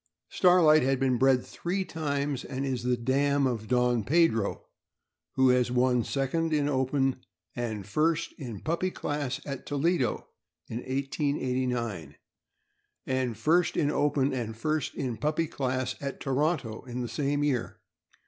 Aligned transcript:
Starlight 0.29 0.81
has 0.81 0.95
been 0.95 1.19
bred 1.19 1.45
three 1.45 1.85
times, 1.85 2.43
and 2.43 2.65
is 2.65 2.81
the 2.81 2.97
dam 2.97 3.45
of 3.45 3.67
Don 3.67 4.03
Pedro, 4.03 4.65
who 5.35 5.49
has 5.49 5.69
won 5.69 6.03
second 6.03 6.51
in 6.53 6.67
open 6.67 7.21
and 7.55 7.85
first 7.85 8.33
in 8.39 8.61
puppy 8.61 8.89
class 8.89 9.39
at 9.45 9.67
Toledo, 9.67 10.27
in 10.67 10.77
1889, 10.77 12.15
and 13.05 13.37
first 13.37 13.77
in 13.77 13.91
open 13.91 14.33
and 14.33 14.57
first 14.57 14.95
in 14.95 15.17
puppy 15.17 15.45
class 15.45 15.93
at 16.01 16.19
Toronto, 16.19 16.81
in 16.85 17.01
the 17.03 17.07
same 17.07 17.43
year. 17.43 17.79